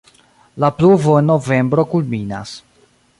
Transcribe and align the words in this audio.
La 0.63 0.69
pluvo 0.77 1.13
en 1.19 1.29
novembro 1.31 1.87
kulminas. 1.95 2.57